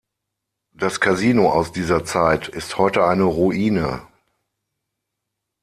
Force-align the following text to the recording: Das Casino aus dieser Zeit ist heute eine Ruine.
Das 0.73 0.99
Casino 0.99 1.51
aus 1.51 1.73
dieser 1.73 2.03
Zeit 2.03 2.47
ist 2.47 2.79
heute 2.79 3.05
eine 3.05 3.21
Ruine. 3.21 4.01